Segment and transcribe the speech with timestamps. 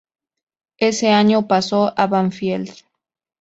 [0.79, 2.71] Ese año pasó a Banfield.